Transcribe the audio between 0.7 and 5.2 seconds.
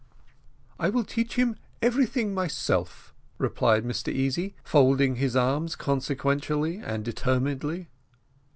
"I will teach him everything myself," replied Mr Easy, folding